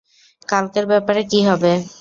কালকের 0.49 0.85
ব্যাপারে 0.91 1.21
কী 1.31 1.39
হবে? 1.47 1.71